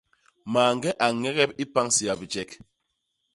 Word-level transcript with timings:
Mañge 0.53 0.89
a 1.05 1.07
ñegep 1.21 1.51
i 1.63 1.65
pañ 1.73 1.87
séya 1.95 2.13
bijek. 2.19 2.49